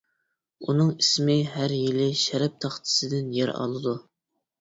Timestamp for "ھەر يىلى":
1.57-2.07